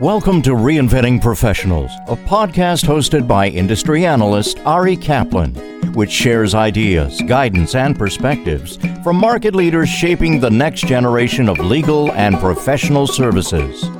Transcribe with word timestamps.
Welcome 0.00 0.40
to 0.42 0.52
Reinventing 0.52 1.20
Professionals, 1.20 1.90
a 2.08 2.16
podcast 2.16 2.86
hosted 2.86 3.28
by 3.28 3.48
industry 3.48 4.06
analyst 4.06 4.58
Ari 4.60 4.96
Kaplan, 4.96 5.54
which 5.92 6.10
shares 6.10 6.54
ideas, 6.54 7.20
guidance, 7.26 7.74
and 7.74 7.98
perspectives 7.98 8.78
from 9.04 9.16
market 9.16 9.54
leaders 9.54 9.90
shaping 9.90 10.40
the 10.40 10.48
next 10.48 10.86
generation 10.86 11.50
of 11.50 11.58
legal 11.58 12.10
and 12.12 12.38
professional 12.38 13.06
services. 13.06 13.90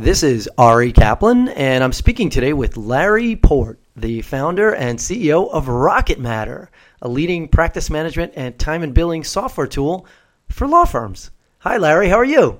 This 0.00 0.24
is 0.24 0.50
Ari 0.58 0.90
Kaplan, 0.90 1.50
and 1.50 1.84
I'm 1.84 1.92
speaking 1.92 2.28
today 2.28 2.54
with 2.54 2.76
Larry 2.76 3.36
Port, 3.36 3.78
the 3.94 4.20
founder 4.22 4.74
and 4.74 4.98
CEO 4.98 5.48
of 5.52 5.68
Rocket 5.68 6.18
Matter, 6.18 6.72
a 7.02 7.08
leading 7.08 7.46
practice 7.46 7.88
management 7.88 8.32
and 8.34 8.58
time 8.58 8.82
and 8.82 8.92
billing 8.92 9.22
software 9.22 9.68
tool 9.68 10.08
for 10.48 10.66
law 10.66 10.86
firms. 10.86 11.30
Hi, 11.60 11.76
Larry. 11.76 12.08
How 12.08 12.16
are 12.16 12.24
you? 12.24 12.58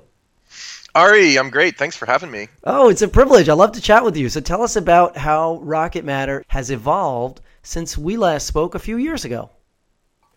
Ari, 0.94 1.36
I'm 1.36 1.50
great. 1.50 1.76
Thanks 1.76 1.96
for 1.96 2.06
having 2.06 2.30
me. 2.30 2.46
Oh, 2.62 2.88
it's 2.88 3.02
a 3.02 3.08
privilege. 3.08 3.48
I 3.48 3.54
love 3.54 3.72
to 3.72 3.80
chat 3.80 4.04
with 4.04 4.16
you. 4.16 4.28
So 4.28 4.40
tell 4.40 4.62
us 4.62 4.76
about 4.76 5.16
how 5.16 5.58
Rocket 5.60 6.04
Matter 6.04 6.44
has 6.48 6.70
evolved 6.70 7.40
since 7.64 7.98
we 7.98 8.16
last 8.16 8.46
spoke 8.46 8.76
a 8.76 8.78
few 8.78 8.96
years 8.96 9.24
ago. 9.24 9.50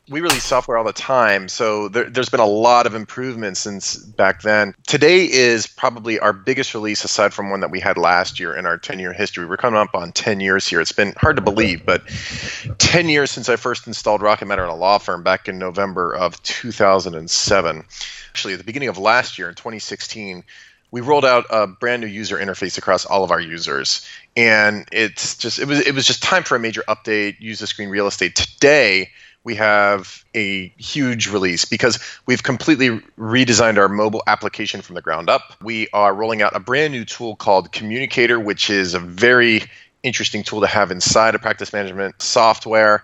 We 0.09 0.21
release 0.21 0.45
software 0.45 0.77
all 0.77 0.85
the 0.85 0.93
time, 0.93 1.49
so 1.49 1.89
there, 1.89 2.09
has 2.15 2.29
been 2.29 2.39
a 2.39 2.45
lot 2.45 2.87
of 2.87 2.95
improvements 2.95 3.59
since 3.59 3.97
back 3.97 4.41
then. 4.41 4.73
Today 4.87 5.25
is 5.25 5.67
probably 5.67 6.17
our 6.17 6.31
biggest 6.31 6.73
release 6.73 7.03
aside 7.03 7.33
from 7.33 7.49
one 7.49 7.59
that 7.59 7.71
we 7.71 7.81
had 7.81 7.97
last 7.97 8.39
year 8.39 8.55
in 8.55 8.65
our 8.65 8.77
10 8.77 8.99
year 8.99 9.11
history. 9.11 9.45
We're 9.45 9.57
coming 9.57 9.81
up 9.81 9.93
on 9.93 10.13
10 10.13 10.39
years 10.39 10.65
here. 10.65 10.79
It's 10.79 10.93
been 10.93 11.13
hard 11.17 11.35
to 11.35 11.41
believe, 11.41 11.85
but 11.85 12.07
10 12.77 13.09
years 13.09 13.31
since 13.31 13.49
I 13.49 13.57
first 13.57 13.85
installed 13.85 14.21
Rocket 14.21 14.45
Matter 14.45 14.63
in 14.63 14.69
a 14.69 14.75
law 14.75 14.97
firm 14.97 15.23
back 15.23 15.49
in 15.49 15.59
November 15.59 16.15
of 16.15 16.41
2007 16.41 17.83
actually 18.37 18.53
at 18.53 18.59
the 18.59 18.63
beginning 18.63 18.87
of 18.87 18.99
last 18.99 19.39
year 19.39 19.49
in 19.49 19.55
2016 19.55 20.43
we 20.91 21.01
rolled 21.01 21.25
out 21.25 21.45
a 21.49 21.65
brand 21.65 22.03
new 22.03 22.07
user 22.07 22.37
interface 22.37 22.77
across 22.77 23.03
all 23.03 23.23
of 23.23 23.31
our 23.31 23.41
users. 23.41 24.07
And 24.37 24.87
it's 24.91 25.35
just 25.37 25.57
it 25.57 25.67
was 25.67 25.79
it 25.79 25.95
was 25.95 26.05
just 26.05 26.21
time 26.21 26.43
for 26.43 26.55
a 26.55 26.59
major 26.59 26.83
update 26.87 27.39
use 27.39 27.57
the 27.57 27.65
screen 27.65 27.89
real 27.89 28.05
estate. 28.05 28.35
Today 28.35 29.09
we 29.43 29.55
have 29.55 30.23
a 30.35 30.67
huge 30.77 31.29
release 31.29 31.65
because 31.65 31.97
we've 32.27 32.43
completely 32.43 32.99
redesigned 33.17 33.79
our 33.79 33.89
mobile 33.89 34.21
application 34.27 34.83
from 34.83 34.93
the 34.93 35.01
ground 35.01 35.31
up. 35.31 35.55
We 35.63 35.87
are 35.91 36.13
rolling 36.13 36.43
out 36.43 36.55
a 36.55 36.59
brand 36.59 36.93
new 36.93 37.05
tool 37.05 37.35
called 37.35 37.71
Communicator, 37.71 38.39
which 38.39 38.69
is 38.69 38.93
a 38.93 38.99
very 38.99 39.63
interesting 40.03 40.43
tool 40.43 40.61
to 40.61 40.67
have 40.67 40.91
inside 40.91 41.33
of 41.33 41.41
practice 41.41 41.73
management 41.73 42.21
software 42.21 43.03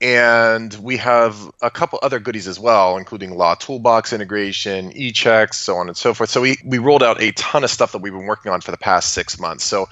and 0.00 0.72
we 0.74 0.96
have 0.98 1.50
a 1.60 1.70
couple 1.70 1.98
other 2.02 2.20
goodies 2.20 2.46
as 2.46 2.58
well, 2.58 2.96
including 2.96 3.36
Law 3.36 3.54
Toolbox 3.54 4.12
integration, 4.12 4.92
e-checks, 4.92 5.58
so 5.58 5.76
on 5.76 5.88
and 5.88 5.96
so 5.96 6.14
forth. 6.14 6.30
So 6.30 6.40
we, 6.40 6.56
we 6.64 6.78
rolled 6.78 7.02
out 7.02 7.20
a 7.20 7.32
ton 7.32 7.64
of 7.64 7.70
stuff 7.70 7.92
that 7.92 7.98
we've 7.98 8.12
been 8.12 8.26
working 8.26 8.52
on 8.52 8.60
for 8.60 8.70
the 8.70 8.76
past 8.76 9.12
six 9.12 9.40
months. 9.40 9.64
So 9.64 9.88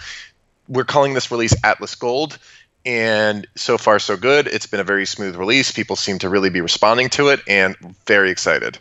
we're 0.68 0.84
calling 0.84 1.14
this 1.14 1.30
release 1.30 1.54
Atlas 1.64 1.94
Gold, 1.96 2.38
and 2.84 3.48
so 3.56 3.78
far 3.78 3.98
so 3.98 4.16
good. 4.16 4.46
It's 4.46 4.66
been 4.66 4.78
a 4.78 4.84
very 4.84 5.06
smooth 5.06 5.34
release. 5.34 5.72
People 5.72 5.96
seem 5.96 6.20
to 6.20 6.28
really 6.28 6.50
be 6.50 6.60
responding 6.60 7.08
to 7.10 7.28
it, 7.28 7.40
and 7.48 7.76
very 8.06 8.30
excited. 8.30 8.78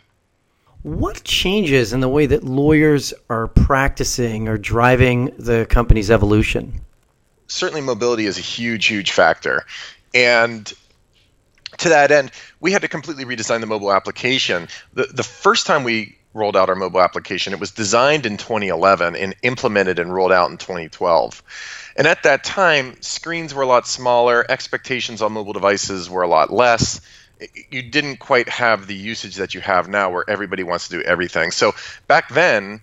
What 0.82 1.24
changes 1.24 1.92
in 1.92 1.98
the 1.98 2.08
way 2.08 2.26
that 2.26 2.44
lawyers 2.44 3.12
are 3.28 3.48
practicing 3.48 4.46
or 4.46 4.56
driving 4.56 5.34
the 5.36 5.66
company's 5.68 6.12
evolution? 6.12 6.80
Certainly, 7.48 7.80
mobility 7.80 8.26
is 8.26 8.38
a 8.38 8.42
huge, 8.42 8.86
huge 8.86 9.10
factor. 9.10 9.64
And 10.14 10.72
to 11.78 11.88
that 11.90 12.10
end, 12.10 12.30
we 12.60 12.72
had 12.72 12.82
to 12.82 12.88
completely 12.88 13.24
redesign 13.24 13.60
the 13.60 13.66
mobile 13.66 13.92
application. 13.92 14.68
The, 14.94 15.04
the 15.04 15.22
first 15.22 15.66
time 15.66 15.84
we 15.84 16.16
rolled 16.32 16.56
out 16.56 16.68
our 16.68 16.74
mobile 16.74 17.00
application, 17.00 17.52
it 17.52 17.60
was 17.60 17.70
designed 17.70 18.26
in 18.26 18.36
2011 18.36 19.16
and 19.16 19.34
implemented 19.42 19.98
and 19.98 20.12
rolled 20.12 20.32
out 20.32 20.50
in 20.50 20.58
2012. 20.58 21.42
And 21.96 22.06
at 22.06 22.22
that 22.24 22.44
time, 22.44 23.00
screens 23.00 23.54
were 23.54 23.62
a 23.62 23.66
lot 23.66 23.86
smaller, 23.86 24.44
expectations 24.48 25.22
on 25.22 25.32
mobile 25.32 25.54
devices 25.54 26.10
were 26.10 26.22
a 26.22 26.28
lot 26.28 26.52
less. 26.52 27.00
You 27.70 27.82
didn't 27.82 28.18
quite 28.18 28.48
have 28.48 28.86
the 28.86 28.94
usage 28.94 29.36
that 29.36 29.54
you 29.54 29.60
have 29.60 29.88
now 29.88 30.10
where 30.10 30.28
everybody 30.28 30.62
wants 30.62 30.88
to 30.88 30.98
do 30.98 31.02
everything. 31.02 31.50
So 31.50 31.72
back 32.06 32.28
then, 32.30 32.80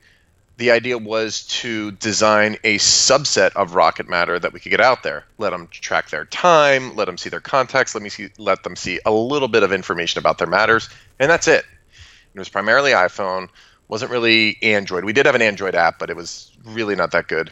the 0.57 0.71
idea 0.71 0.97
was 0.97 1.43
to 1.47 1.91
design 1.91 2.57
a 2.63 2.77
subset 2.77 3.53
of 3.55 3.75
Rocket 3.75 4.07
Matter 4.07 4.37
that 4.37 4.53
we 4.53 4.59
could 4.59 4.69
get 4.69 4.81
out 4.81 5.01
there. 5.03 5.25
Let 5.37 5.49
them 5.49 5.67
track 5.67 6.09
their 6.09 6.25
time, 6.25 6.95
let 6.95 7.05
them 7.05 7.17
see 7.17 7.29
their 7.29 7.39
contacts, 7.39 7.95
let 7.95 8.03
me 8.03 8.09
see, 8.09 8.29
let 8.37 8.63
them 8.63 8.75
see 8.75 8.99
a 9.05 9.11
little 9.11 9.47
bit 9.47 9.63
of 9.63 9.71
information 9.71 10.19
about 10.19 10.37
their 10.37 10.47
matters, 10.47 10.89
and 11.19 11.29
that's 11.29 11.47
it. 11.47 11.65
It 12.35 12.39
was 12.39 12.49
primarily 12.49 12.91
iPhone, 12.91 13.49
wasn't 13.87 14.11
really 14.11 14.57
Android. 14.61 15.05
We 15.05 15.13
did 15.13 15.25
have 15.25 15.35
an 15.35 15.41
Android 15.41 15.75
app, 15.75 15.99
but 15.99 16.09
it 16.09 16.15
was 16.15 16.51
really 16.65 16.95
not 16.95 17.11
that 17.11 17.27
good. 17.27 17.51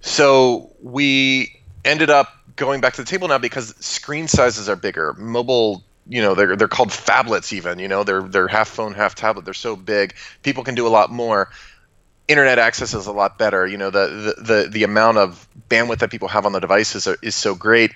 So 0.00 0.70
we 0.82 1.60
ended 1.84 2.10
up 2.10 2.28
going 2.56 2.80
back 2.80 2.94
to 2.94 3.02
the 3.02 3.08
table 3.08 3.28
now 3.28 3.38
because 3.38 3.74
screen 3.84 4.28
sizes 4.28 4.68
are 4.68 4.76
bigger. 4.76 5.14
Mobile 5.14 5.82
you 6.06 6.20
know 6.20 6.34
they're 6.34 6.56
they're 6.56 6.68
called 6.68 6.90
phablets 6.90 7.52
even 7.52 7.78
you 7.78 7.88
know 7.88 8.04
they're 8.04 8.22
they're 8.22 8.48
half 8.48 8.68
phone 8.68 8.92
half 8.92 9.14
tablet 9.14 9.44
they're 9.44 9.54
so 9.54 9.74
big 9.74 10.14
people 10.42 10.62
can 10.62 10.74
do 10.74 10.86
a 10.86 10.88
lot 10.88 11.10
more 11.10 11.48
internet 12.28 12.58
access 12.58 12.94
is 12.94 13.06
a 13.06 13.12
lot 13.12 13.38
better. 13.38 13.66
You 13.66 13.76
know, 13.76 13.90
the, 13.90 14.34
the 14.36 14.42
the 14.42 14.68
the, 14.68 14.82
amount 14.84 15.18
of 15.18 15.48
bandwidth 15.68 15.98
that 15.98 16.10
people 16.10 16.28
have 16.28 16.46
on 16.46 16.52
the 16.52 16.60
devices 16.60 17.06
are, 17.06 17.16
is 17.22 17.34
so 17.34 17.54
great. 17.54 17.92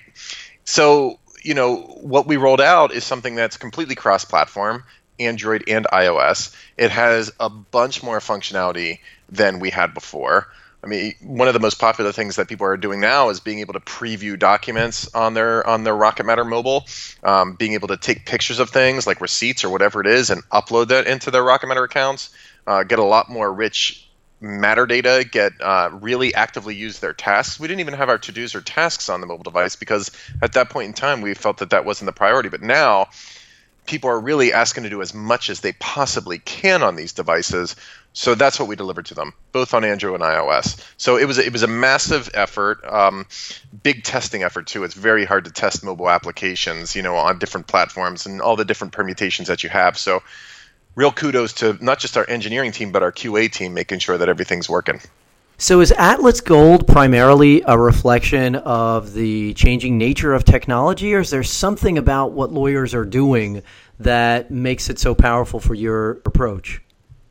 So, 0.65 1.19
you 1.43 1.53
know, 1.53 1.77
what 1.77 2.27
we 2.27 2.37
rolled 2.37 2.61
out 2.61 2.91
is 2.91 3.03
something 3.03 3.35
that's 3.35 3.57
completely 3.57 3.95
cross-platform, 3.95 4.83
Android 5.19 5.63
and 5.67 5.87
iOS. 5.91 6.55
It 6.77 6.91
has 6.91 7.31
a 7.39 7.49
bunch 7.49 8.03
more 8.03 8.19
functionality 8.19 8.99
than 9.29 9.59
we 9.59 9.69
had 9.69 9.93
before. 9.93 10.47
I 10.81 10.87
mean, 10.87 11.13
one 11.21 11.49
of 11.49 11.53
the 11.53 11.59
most 11.59 11.77
popular 11.77 12.13
things 12.13 12.37
that 12.37 12.47
people 12.47 12.65
are 12.65 12.77
doing 12.77 13.01
now 13.01 13.29
is 13.29 13.41
being 13.41 13.59
able 13.59 13.73
to 13.73 13.81
preview 13.81 14.39
documents 14.39 15.13
on 15.13 15.33
their 15.33 15.65
on 15.67 15.83
their 15.83 15.95
Rocket 15.95 16.25
Matter 16.25 16.45
mobile, 16.45 16.85
um, 17.23 17.55
being 17.55 17.73
able 17.73 17.89
to 17.89 17.97
take 17.97 18.25
pictures 18.25 18.59
of 18.59 18.69
things 18.69 19.05
like 19.05 19.19
receipts 19.19 19.65
or 19.65 19.69
whatever 19.69 19.99
it 19.99 20.07
is 20.07 20.29
and 20.29 20.41
upload 20.49 20.87
that 20.89 21.05
into 21.05 21.31
their 21.31 21.43
Rocket 21.43 21.67
Matter 21.67 21.83
accounts. 21.83 22.29
Uh, 22.65 22.83
get 22.83 22.99
a 22.99 23.03
lot 23.03 23.29
more 23.29 23.51
rich 23.51 24.08
matter 24.41 24.85
data 24.85 25.25
get 25.29 25.53
uh, 25.61 25.89
really 25.91 26.33
actively 26.33 26.75
use 26.75 26.99
their 26.99 27.13
tasks. 27.13 27.59
We 27.59 27.67
didn't 27.67 27.81
even 27.81 27.93
have 27.93 28.09
our 28.09 28.17
to 28.17 28.31
dos 28.31 28.55
or 28.55 28.61
tasks 28.61 29.09
on 29.09 29.21
the 29.21 29.27
mobile 29.27 29.43
device 29.43 29.75
because 29.75 30.11
at 30.41 30.53
that 30.53 30.69
point 30.69 30.87
in 30.87 30.93
time 30.93 31.21
we 31.21 31.33
felt 31.33 31.57
that 31.57 31.71
that 31.71 31.85
wasn't 31.85 32.07
the 32.07 32.13
priority. 32.13 32.49
But 32.49 32.61
now 32.61 33.09
people 33.89 34.09
are 34.11 34.19
really 34.19 34.53
asking 34.53 34.83
to 34.83 34.89
do 34.89 35.01
as 35.01 35.13
much 35.13 35.49
as 35.49 35.61
they 35.61 35.73
possibly 35.73 36.37
can 36.37 36.83
on 36.83 36.95
these 36.95 37.13
devices. 37.13 37.75
So 38.13 38.35
that's 38.35 38.59
what 38.59 38.67
we 38.67 38.75
delivered 38.75 39.07
to 39.07 39.15
them, 39.15 39.33
both 39.51 39.73
on 39.73 39.83
Android 39.83 40.21
and 40.21 40.23
iOS. 40.23 40.83
So 40.97 41.17
it 41.17 41.25
was 41.25 41.37
it 41.37 41.51
was 41.51 41.63
a 41.63 41.67
massive 41.67 42.29
effort, 42.33 42.83
um, 42.85 43.25
big 43.83 44.03
testing 44.03 44.43
effort 44.43 44.67
too. 44.67 44.83
It's 44.83 44.93
very 44.93 45.25
hard 45.25 45.45
to 45.45 45.51
test 45.51 45.83
mobile 45.83 46.09
applications, 46.09 46.95
you 46.95 47.01
know, 47.01 47.15
on 47.15 47.39
different 47.39 47.67
platforms 47.67 48.25
and 48.25 48.41
all 48.41 48.55
the 48.55 48.65
different 48.65 48.93
permutations 48.93 49.47
that 49.47 49.63
you 49.63 49.69
have. 49.69 49.97
So 49.97 50.21
real 50.95 51.11
kudos 51.11 51.53
to 51.53 51.77
not 51.83 51.99
just 51.99 52.17
our 52.17 52.29
engineering 52.29 52.71
team 52.71 52.91
but 52.91 53.03
our 53.03 53.11
QA 53.11 53.51
team 53.51 53.73
making 53.73 53.99
sure 53.99 54.17
that 54.17 54.29
everything's 54.29 54.69
working. 54.69 54.99
So 55.57 55.81
is 55.81 55.91
Atlas 55.91 56.39
Gold 56.39 56.87
primarily 56.87 57.61
a 57.65 57.77
reflection 57.77 58.55
of 58.55 59.13
the 59.13 59.53
changing 59.55 59.97
nature 59.97 60.33
of 60.33 60.45
technology 60.45 61.13
or 61.13 61.19
is 61.19 61.29
there 61.29 61.43
something 61.43 61.97
about 61.97 62.31
what 62.31 62.51
lawyers 62.51 62.93
are 62.93 63.05
doing 63.05 63.61
that 63.99 64.51
makes 64.51 64.89
it 64.89 64.99
so 64.99 65.13
powerful 65.13 65.59
for 65.59 65.73
your 65.73 66.11
approach? 66.25 66.81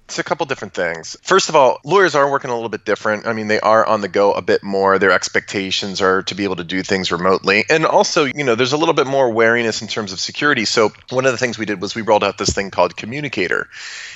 It's 0.08 0.18
a 0.18 0.24
couple 0.24 0.46
different 0.46 0.72
things. 0.72 1.18
First 1.20 1.50
of 1.50 1.54
all, 1.54 1.80
lawyers 1.84 2.14
are 2.14 2.30
working 2.30 2.48
a 2.48 2.54
little 2.54 2.70
bit 2.70 2.86
different. 2.86 3.26
I 3.26 3.34
mean, 3.34 3.46
they 3.46 3.60
are 3.60 3.84
on 3.84 4.00
the 4.00 4.08
go 4.08 4.32
a 4.32 4.40
bit 4.40 4.62
more. 4.62 4.98
Their 4.98 5.10
expectations 5.10 6.00
are 6.00 6.22
to 6.22 6.34
be 6.34 6.44
able 6.44 6.56
to 6.56 6.64
do 6.64 6.82
things 6.82 7.12
remotely. 7.12 7.66
And 7.68 7.84
also, 7.84 8.24
you 8.24 8.42
know, 8.42 8.54
there's 8.54 8.72
a 8.72 8.78
little 8.78 8.94
bit 8.94 9.06
more 9.06 9.30
wariness 9.30 9.82
in 9.82 9.88
terms 9.88 10.12
of 10.12 10.18
security. 10.18 10.64
So, 10.64 10.92
one 11.10 11.26
of 11.26 11.32
the 11.32 11.36
things 11.36 11.58
we 11.58 11.66
did 11.66 11.82
was 11.82 11.94
we 11.94 12.00
rolled 12.00 12.24
out 12.24 12.38
this 12.38 12.54
thing 12.54 12.70
called 12.70 12.96
Communicator. 12.96 13.68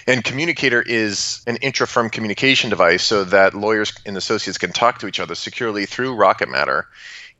And 0.06 0.24
Communicator 0.24 0.80
is 0.80 1.42
an 1.46 1.56
intra 1.56 1.86
firm 1.86 2.08
communication 2.08 2.70
device 2.70 3.02
so 3.02 3.24
that 3.24 3.52
lawyers 3.52 3.92
and 4.06 4.16
associates 4.16 4.56
can 4.56 4.72
talk 4.72 5.00
to 5.00 5.06
each 5.08 5.20
other 5.20 5.34
securely 5.34 5.84
through 5.84 6.14
Rocket 6.14 6.48
Matter. 6.48 6.88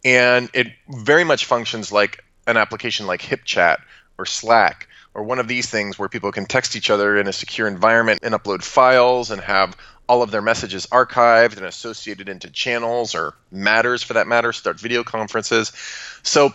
And 0.05 0.51
it 0.53 0.67
very 0.91 1.25
much 1.25 1.47
functions 1.47 1.91
like 1.91 2.23
an 2.47 2.59
application 2.59 3.07
like 3.07 3.23
HipChat 3.23 3.79
or 4.19 4.27
Slack 4.27 4.89
or 5.15 5.23
one 5.23 5.39
of 5.39 5.49
these 5.49 5.69
things 5.69 5.99
where 5.99 6.09
people 6.09 6.33
can 6.33 6.47
text 6.47 6.77
each 6.77 6.91
other 6.91 7.19
in 7.19 7.29
a 7.29 7.33
secure 7.33 7.69
environment 7.69 8.21
and 8.23 8.35
upload 8.35 8.63
files 8.63 9.31
and 9.31 9.41
have 9.43 9.77
all 10.09 10.23
of 10.23 10.31
their 10.31 10.43
messages 10.43 10.87
archived 10.87 11.57
and 11.57 11.67
associated 11.67 12.29
into 12.29 12.51
channels 12.51 13.15
or 13.15 13.35
matters 13.51 14.03
for 14.03 14.15
that 14.15 14.27
matter, 14.27 14.53
start 14.53 14.81
video 14.81 15.05
conferences. 15.05 15.73
So 16.23 16.55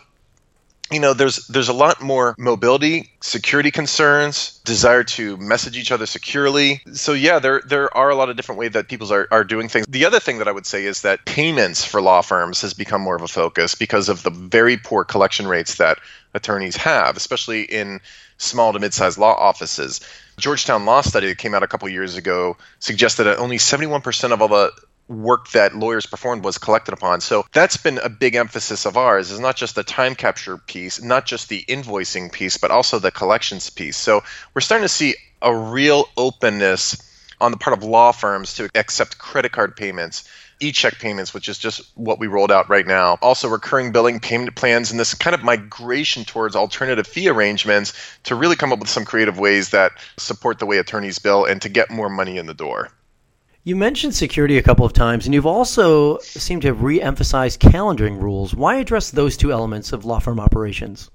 you 0.92 1.00
know 1.00 1.14
there's 1.14 1.48
there's 1.48 1.70
a 1.70 1.74
lot 1.74 2.02
more 2.02 2.36
mobility 2.38 3.12
security 3.22 3.72
concerns 3.72 4.60
desire 4.64 5.04
to 5.04 5.38
message 5.38 5.78
each 5.78 5.92
other 5.92 6.06
securely. 6.06 6.82
So 6.94 7.14
yeah 7.14 7.40
there 7.40 7.62
there 7.66 7.96
are 7.96 8.10
a 8.10 8.16
lot 8.16 8.30
of 8.30 8.36
different 8.36 8.60
ways 8.60 8.72
that 8.72 8.88
people 8.88 9.12
are, 9.12 9.28
are 9.32 9.44
doing 9.44 9.70
things. 9.70 9.86
The 9.88 10.06
other 10.06 10.20
thing 10.20 10.40
that 10.40 10.48
i 10.48 10.52
would 10.52 10.66
say 10.66 10.86
is 10.86 11.02
that 11.02 11.26
payments 11.26 11.84
for 11.84 12.02
law 12.02 12.22
firms 12.22 12.62
has 12.62 12.74
become 12.74 13.02
more 13.02 13.16
of 13.16 13.22
a 13.22 13.28
focus 13.28 13.76
because 13.76 14.10
of 14.10 14.24
the 14.24 14.30
very 14.30 14.78
poor 14.78 15.04
collection 15.04 15.48
rates 15.48 15.76
that 15.76 16.00
attorneys 16.34 16.76
have 16.76 17.18
especially 17.18 17.64
in 17.64 18.00
small 18.38 18.74
to 18.74 18.80
mid-sized 18.80 19.18
law 19.18 19.34
offices. 19.34 20.02
Georgetown 20.38 20.86
law 20.86 21.02
study 21.02 21.28
that 21.28 21.38
came 21.38 21.56
out 21.56 21.64
a 21.64 21.68
couple 21.68 21.90
years 21.90 22.16
ago 22.16 22.58
suggested 22.80 23.24
that 23.24 23.40
only 23.40 23.58
71% 23.58 24.32
of 24.32 24.42
all 24.42 24.48
the 24.48 24.72
work 25.08 25.50
that 25.52 25.76
lawyers 25.76 26.06
performed 26.06 26.44
was 26.44 26.58
collected 26.58 26.94
upon. 26.94 27.22
So 27.22 27.46
that's 27.54 27.78
been 27.78 27.98
a 28.00 28.10
big 28.10 28.36
emphasis 28.36 28.86
of 28.86 28.98
ours 28.98 29.32
is 29.32 29.40
not 29.40 29.56
just 29.56 29.76
the 29.76 29.84
time 29.84 30.16
capture 30.16 30.58
piece, 30.58 31.02
not 31.02 31.26
just 31.26 31.50
the 31.50 31.64
invoicing 31.68 32.32
piece, 32.32 32.58
but 32.58 32.72
also 32.72 33.00
the 33.00 33.12
collections 33.12 33.70
piece. 33.70 33.98
So 33.98 34.24
we're 34.54 34.62
starting 34.62 34.86
to 34.86 34.94
see 34.94 35.16
a 35.42 35.56
real 35.56 36.06
openness 36.18 37.04
on 37.40 37.52
the 37.52 37.58
part 37.58 37.78
of 37.78 37.84
law 37.84 38.12
firms 38.12 38.56
to 38.56 38.70
accept 38.76 39.18
credit 39.18 39.52
card 39.52 39.76
payments 39.76 40.28
e-check 40.60 40.98
payments 40.98 41.34
which 41.34 41.48
is 41.48 41.60
just 41.60 41.82
what 41.96 42.20
we 42.20 42.26
rolled 42.26 42.52
out 42.52 42.68
right 42.68 42.88
now 42.88 43.18
also 43.22 43.48
recurring 43.48 43.92
billing 43.92 44.20
payment 44.20 44.56
plans 44.56 44.90
and 44.90 45.00
this 45.00 45.14
kind 45.14 45.36
of 45.36 45.44
migration 45.44 46.26
towards 46.26 46.56
alternative 46.56 47.06
fee 47.06 47.30
arrangements 47.30 47.94
to 48.24 48.34
really 48.34 48.56
come 48.56 48.74
up 48.74 48.80
with 48.80 48.90
some 48.90 49.06
creative 49.06 49.38
ways 49.38 49.70
that 49.70 49.92
support 50.18 50.58
the 50.58 50.66
way 50.66 50.78
attorneys 50.80 51.20
bill 51.20 51.46
and 51.46 51.62
to 51.62 51.70
get 51.70 51.92
more 51.92 52.10
money 52.10 52.38
in 52.38 52.48
the 52.48 52.56
door 52.56 52.90
you 53.68 53.76
mentioned 53.76 54.16
security 54.16 54.58
a 54.58 54.64
couple 54.64 54.86
of 54.86 54.94
times, 54.94 55.26
and 55.26 55.34
you've 55.34 55.46
also 55.46 56.20
seemed 56.20 56.62
to 56.62 56.70
have 56.70 56.84
re 56.84 57.02
emphasized 57.02 57.60
calendaring 57.60 58.18
rules. 58.18 58.56
Why 58.56 58.78
address 58.78 59.12
those 59.12 59.36
two 59.36 59.52
elements 59.52 59.92
of 59.92 60.06
law 60.06 60.20
firm 60.20 60.40
operations? 60.40 61.12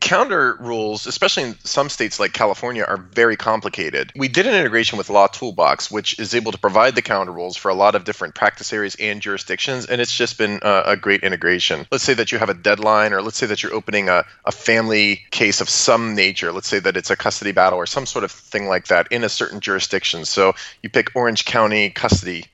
Calendar 0.00 0.56
rules, 0.58 1.06
especially 1.06 1.44
in 1.44 1.58
some 1.62 1.88
states 1.88 2.18
like 2.18 2.32
California, 2.32 2.82
are 2.82 2.96
very 2.96 3.36
complicated. 3.36 4.12
We 4.16 4.28
did 4.28 4.46
an 4.46 4.54
integration 4.54 4.98
with 4.98 5.10
Law 5.10 5.26
Toolbox, 5.26 5.90
which 5.90 6.18
is 6.18 6.34
able 6.34 6.52
to 6.52 6.58
provide 6.58 6.94
the 6.94 7.02
counter 7.02 7.32
rules 7.32 7.56
for 7.56 7.68
a 7.68 7.74
lot 7.74 7.94
of 7.94 8.04
different 8.04 8.34
practice 8.34 8.72
areas 8.72 8.96
and 8.98 9.20
jurisdictions, 9.20 9.86
and 9.86 10.00
it's 10.00 10.16
just 10.16 10.38
been 10.38 10.60
a, 10.62 10.82
a 10.86 10.96
great 10.96 11.22
integration. 11.22 11.86
Let's 11.92 12.02
say 12.02 12.14
that 12.14 12.32
you 12.32 12.38
have 12.38 12.48
a 12.48 12.54
deadline, 12.54 13.12
or 13.12 13.22
let's 13.22 13.36
say 13.36 13.46
that 13.46 13.62
you're 13.62 13.74
opening 13.74 14.08
a, 14.08 14.24
a 14.44 14.52
family 14.52 15.22
case 15.30 15.60
of 15.60 15.68
some 15.68 16.14
nature. 16.14 16.50
Let's 16.50 16.68
say 16.68 16.80
that 16.80 16.96
it's 16.96 17.10
a 17.10 17.16
custody 17.16 17.52
battle 17.52 17.78
or 17.78 17.86
some 17.86 18.06
sort 18.06 18.24
of 18.24 18.32
thing 18.32 18.66
like 18.66 18.88
that 18.88 19.08
in 19.12 19.22
a 19.22 19.28
certain 19.28 19.60
jurisdiction. 19.60 20.24
So 20.24 20.54
you 20.82 20.88
pick 20.88 21.14
Orange 21.14 21.44
County 21.44 21.90
custody. 21.90 22.46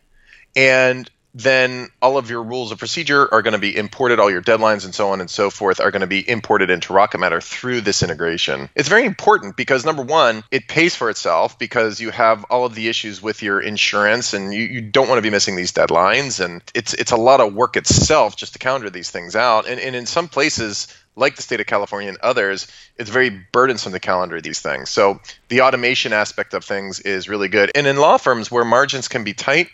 And 0.56 1.10
then 1.36 1.88
all 2.00 2.16
of 2.16 2.30
your 2.30 2.42
rules 2.42 2.72
of 2.72 2.78
procedure 2.78 3.28
are 3.32 3.42
going 3.42 3.52
to 3.52 3.58
be 3.58 3.76
imported, 3.76 4.18
all 4.18 4.30
your 4.30 4.40
deadlines 4.40 4.86
and 4.86 4.94
so 4.94 5.10
on 5.10 5.20
and 5.20 5.28
so 5.28 5.50
forth 5.50 5.80
are 5.80 5.90
going 5.90 6.00
to 6.00 6.06
be 6.06 6.26
imported 6.26 6.70
into 6.70 6.94
Rocket 6.94 7.18
Matter 7.18 7.42
through 7.42 7.82
this 7.82 8.02
integration. 8.02 8.70
It's 8.74 8.88
very 8.88 9.04
important 9.04 9.54
because 9.54 9.84
number 9.84 10.02
one, 10.02 10.44
it 10.50 10.66
pays 10.66 10.96
for 10.96 11.10
itself 11.10 11.58
because 11.58 12.00
you 12.00 12.10
have 12.10 12.44
all 12.44 12.64
of 12.64 12.74
the 12.74 12.88
issues 12.88 13.20
with 13.20 13.42
your 13.42 13.60
insurance 13.60 14.32
and 14.32 14.54
you, 14.54 14.62
you 14.62 14.80
don't 14.80 15.08
want 15.08 15.18
to 15.18 15.22
be 15.22 15.28
missing 15.28 15.56
these 15.56 15.72
deadlines. 15.72 16.42
And 16.42 16.62
it's 16.74 16.94
it's 16.94 17.12
a 17.12 17.16
lot 17.16 17.40
of 17.40 17.52
work 17.52 17.76
itself 17.76 18.34
just 18.34 18.54
to 18.54 18.58
counter 18.58 18.88
these 18.88 19.10
things 19.10 19.36
out. 19.36 19.68
And, 19.68 19.78
and 19.78 19.94
in 19.94 20.06
some 20.06 20.28
places, 20.28 20.88
like 21.16 21.36
the 21.36 21.42
state 21.42 21.60
of 21.60 21.66
California 21.66 22.08
and 22.08 22.18
others, 22.22 22.66
it's 22.96 23.10
very 23.10 23.28
burdensome 23.52 23.92
to 23.92 24.00
calendar 24.00 24.40
these 24.40 24.60
things. 24.60 24.88
So 24.88 25.20
the 25.48 25.60
automation 25.60 26.14
aspect 26.14 26.54
of 26.54 26.64
things 26.64 27.00
is 27.00 27.28
really 27.28 27.48
good. 27.48 27.72
And 27.74 27.86
in 27.86 27.98
law 27.98 28.16
firms 28.16 28.50
where 28.50 28.64
margins 28.64 29.08
can 29.08 29.22
be 29.22 29.34
tight, 29.34 29.68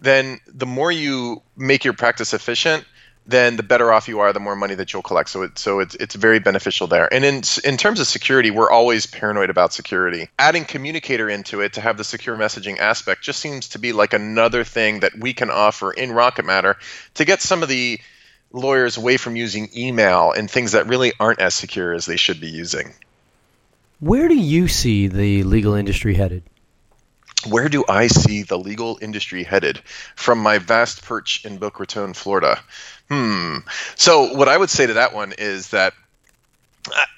then 0.00 0.40
the 0.46 0.66
more 0.66 0.90
you 0.90 1.42
make 1.56 1.84
your 1.84 1.92
practice 1.92 2.32
efficient, 2.32 2.84
then 3.26 3.56
the 3.56 3.62
better 3.62 3.92
off 3.92 4.08
you 4.08 4.20
are, 4.20 4.32
the 4.32 4.40
more 4.40 4.56
money 4.56 4.74
that 4.74 4.92
you'll 4.92 5.02
collect. 5.02 5.28
So 5.28 5.42
it, 5.42 5.58
so 5.58 5.80
it's 5.80 5.94
it's 5.96 6.14
very 6.14 6.38
beneficial 6.38 6.86
there. 6.86 7.12
And 7.12 7.24
in 7.24 7.42
in 7.64 7.76
terms 7.76 8.00
of 8.00 8.06
security, 8.06 8.50
we're 8.50 8.70
always 8.70 9.06
paranoid 9.06 9.50
about 9.50 9.72
security. 9.72 10.28
Adding 10.38 10.64
communicator 10.64 11.28
into 11.28 11.60
it 11.60 11.74
to 11.74 11.80
have 11.80 11.96
the 11.96 12.04
secure 12.04 12.36
messaging 12.36 12.78
aspect 12.78 13.22
just 13.22 13.40
seems 13.40 13.68
to 13.68 13.78
be 13.78 13.92
like 13.92 14.12
another 14.12 14.64
thing 14.64 15.00
that 15.00 15.12
we 15.18 15.32
can 15.32 15.50
offer 15.50 15.92
in 15.92 16.12
Rocket 16.12 16.44
Matter 16.44 16.76
to 17.14 17.24
get 17.24 17.40
some 17.40 17.62
of 17.62 17.68
the 17.68 18.00
lawyers 18.52 18.96
away 18.96 19.16
from 19.16 19.36
using 19.36 19.68
email 19.76 20.32
and 20.32 20.50
things 20.50 20.72
that 20.72 20.88
really 20.88 21.12
aren't 21.20 21.40
as 21.40 21.54
secure 21.54 21.92
as 21.92 22.06
they 22.06 22.16
should 22.16 22.40
be 22.40 22.48
using. 22.48 22.92
Where 24.00 24.28
do 24.28 24.34
you 24.34 24.66
see 24.66 25.06
the 25.06 25.44
legal 25.44 25.74
industry 25.74 26.14
headed? 26.14 26.42
Where 27.46 27.68
do 27.68 27.84
I 27.88 28.06
see 28.06 28.42
the 28.42 28.58
legal 28.58 28.98
industry 29.00 29.42
headed 29.42 29.80
from 30.16 30.38
my 30.38 30.58
vast 30.58 31.02
perch 31.02 31.44
in 31.44 31.58
Boca 31.58 31.80
Raton, 31.80 32.14
Florida? 32.14 32.60
Hmm. 33.08 33.58
So, 33.96 34.34
what 34.34 34.48
I 34.48 34.56
would 34.56 34.70
say 34.70 34.86
to 34.86 34.94
that 34.94 35.14
one 35.14 35.32
is 35.36 35.70
that 35.70 35.94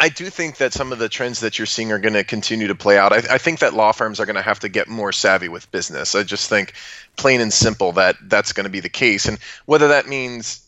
I 0.01 0.09
do 0.09 0.29
think 0.29 0.57
that 0.57 0.73
some 0.73 0.91
of 0.93 0.99
the 0.99 1.09
trends 1.09 1.41
that 1.41 1.59
you're 1.59 1.67
seeing 1.67 1.93
are 1.93 1.99
going 1.99 2.15
to 2.15 2.25
continue 2.25 2.67
to 2.67 2.75
play 2.75 2.99
out. 2.99 3.13
I, 3.13 3.35
I 3.35 3.39
think 3.39 3.61
that 3.61 3.75
law 3.75 3.93
firms 3.93 4.19
are 4.19 4.27
going 4.27 4.37
to 4.37 4.43
have 4.43 4.61
to 4.61 4.69
get 4.69 4.89
more 4.89 5.13
savvy 5.13 5.49
with 5.49 5.71
business. 5.71 6.15
I 6.15 6.25
just 6.25 6.49
think, 6.49 6.73
plain 7.17 7.41
and 7.41 7.53
simple, 7.53 7.93
that 7.93 8.17
that's 8.23 8.53
going 8.53 8.65
to 8.65 8.71
be 8.71 8.81
the 8.81 8.89
case. 8.89 9.27
And 9.27 9.39
whether 9.67 9.89
that 9.89 10.09
means 10.09 10.67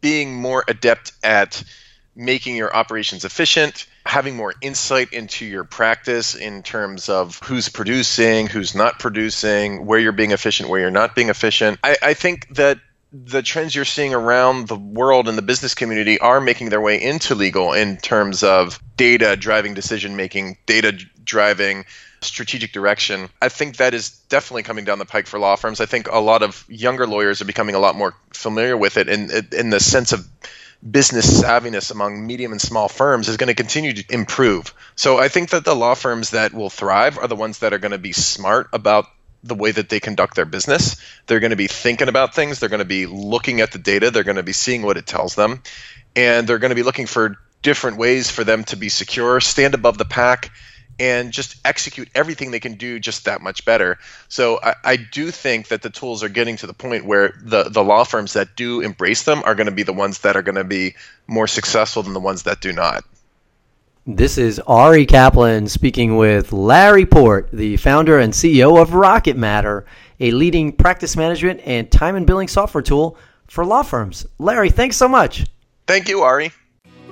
being 0.00 0.34
more 0.34 0.64
adept 0.68 1.12
at 1.24 1.62
making 2.14 2.56
your 2.56 2.74
operations 2.74 3.24
efficient, 3.24 3.86
having 4.04 4.36
more 4.36 4.54
insight 4.60 5.12
into 5.12 5.46
your 5.46 5.64
practice 5.64 6.34
in 6.34 6.62
terms 6.62 7.08
of 7.08 7.38
who's 7.44 7.68
producing, 7.68 8.46
who's 8.46 8.74
not 8.74 8.98
producing, 8.98 9.86
where 9.86 9.98
you're 9.98 10.12
being 10.12 10.32
efficient, 10.32 10.68
where 10.68 10.80
you're 10.80 10.90
not 10.90 11.14
being 11.14 11.28
efficient. 11.28 11.78
I, 11.82 11.96
I 12.02 12.14
think 12.14 12.54
that 12.54 12.78
the 13.12 13.42
trends 13.42 13.74
you're 13.74 13.84
seeing 13.84 14.14
around 14.14 14.68
the 14.68 14.76
world 14.76 15.28
and 15.28 15.36
the 15.36 15.42
business 15.42 15.74
community 15.74 16.18
are 16.18 16.40
making 16.40 16.70
their 16.70 16.80
way 16.80 17.00
into 17.00 17.34
legal 17.34 17.72
in 17.74 17.98
terms 17.98 18.42
of 18.42 18.80
data 18.96 19.36
driving 19.36 19.74
decision 19.74 20.16
making, 20.16 20.56
data 20.66 20.92
driving 21.22 21.84
strategic 22.22 22.72
direction. 22.72 23.28
I 23.40 23.48
think 23.48 23.76
that 23.76 23.94
is 23.94 24.10
definitely 24.28 24.62
coming 24.62 24.84
down 24.84 24.98
the 24.98 25.04
pike 25.04 25.26
for 25.26 25.38
law 25.38 25.56
firms. 25.56 25.80
I 25.80 25.86
think 25.86 26.08
a 26.08 26.18
lot 26.18 26.42
of 26.42 26.64
younger 26.68 27.06
lawyers 27.06 27.42
are 27.42 27.44
becoming 27.44 27.74
a 27.74 27.80
lot 27.80 27.96
more 27.96 28.14
familiar 28.32 28.76
with 28.76 28.96
it 28.96 29.08
in 29.08 29.30
in 29.52 29.70
the 29.70 29.80
sense 29.80 30.12
of 30.12 30.26
business 30.88 31.42
savviness 31.42 31.90
among 31.90 32.26
medium 32.26 32.52
and 32.52 32.60
small 32.60 32.88
firms 32.88 33.28
is 33.28 33.36
going 33.36 33.48
to 33.48 33.54
continue 33.54 33.92
to 33.92 34.04
improve. 34.12 34.74
So 34.96 35.18
I 35.18 35.28
think 35.28 35.50
that 35.50 35.64
the 35.64 35.76
law 35.76 35.94
firms 35.94 36.30
that 36.30 36.52
will 36.52 36.70
thrive 36.70 37.18
are 37.18 37.28
the 37.28 37.36
ones 37.36 37.60
that 37.60 37.72
are 37.72 37.78
going 37.78 37.92
to 37.92 37.98
be 37.98 38.12
smart 38.12 38.68
about 38.72 39.06
the 39.44 39.54
way 39.54 39.70
that 39.70 39.88
they 39.88 40.00
conduct 40.00 40.34
their 40.36 40.44
business. 40.44 40.96
They're 41.26 41.40
going 41.40 41.50
to 41.50 41.56
be 41.56 41.66
thinking 41.66 42.08
about 42.08 42.34
things, 42.34 42.58
they're 42.58 42.68
going 42.68 42.78
to 42.78 42.84
be 42.84 43.06
looking 43.06 43.60
at 43.60 43.72
the 43.72 43.78
data, 43.78 44.10
they're 44.10 44.24
going 44.24 44.36
to 44.36 44.42
be 44.42 44.52
seeing 44.52 44.82
what 44.82 44.96
it 44.96 45.06
tells 45.06 45.34
them, 45.34 45.62
and 46.14 46.46
they're 46.46 46.58
going 46.58 46.70
to 46.70 46.76
be 46.76 46.82
looking 46.82 47.06
for 47.06 47.38
different 47.62 47.96
ways 47.96 48.30
for 48.30 48.44
them 48.44 48.64
to 48.64 48.76
be 48.76 48.88
secure, 48.88 49.40
stand 49.40 49.74
above 49.74 49.98
the 49.98 50.04
pack, 50.04 50.50
and 50.98 51.32
just 51.32 51.56
execute 51.64 52.08
everything 52.14 52.50
they 52.50 52.60
can 52.60 52.74
do 52.74 52.98
just 52.98 53.24
that 53.24 53.40
much 53.40 53.64
better. 53.64 53.98
So 54.28 54.60
I, 54.62 54.74
I, 54.84 54.96
do 54.96 55.30
think 55.30 55.68
that 55.68 55.82
the 55.82 55.90
tools 55.90 56.22
are 56.22 56.28
getting 56.28 56.56
to 56.58 56.66
the 56.66 56.74
point 56.74 57.04
where 57.04 57.34
the, 57.42 57.64
the 57.64 57.82
law 57.82 58.04
firms 58.04 58.34
that 58.34 58.56
do 58.56 58.80
embrace 58.80 59.22
them 59.24 59.42
are 59.44 59.54
going 59.54 59.66
to 59.66 59.72
be 59.72 59.82
the 59.82 59.92
ones 59.92 60.20
that 60.20 60.36
are 60.36 60.42
going 60.42 60.56
to 60.56 60.64
be 60.64 60.94
more 61.26 61.46
successful 61.46 62.02
than 62.02 62.12
the 62.12 62.20
ones 62.20 62.44
that 62.44 62.60
do 62.60 62.72
not. 62.72 63.04
This 64.06 64.36
is 64.36 64.58
Ari 64.60 65.06
Kaplan 65.06 65.68
speaking 65.68 66.16
with 66.16 66.52
Larry 66.52 67.06
Port, 67.06 67.50
the 67.52 67.76
founder 67.76 68.18
and 68.18 68.32
CEO 68.32 68.80
of 68.80 68.94
Rocket 68.94 69.36
Matter, 69.36 69.86
a 70.18 70.32
leading 70.32 70.72
practice 70.72 71.16
management 71.16 71.60
and 71.64 71.90
time 71.90 72.16
and 72.16 72.26
billing 72.26 72.48
software 72.48 72.82
tool 72.82 73.16
for 73.46 73.64
law 73.64 73.82
firms. 73.82 74.26
Larry, 74.38 74.70
thanks 74.70 74.96
so 74.96 75.06
much. 75.06 75.46
Thank 75.86 76.08
you, 76.08 76.22
Ari. 76.22 76.52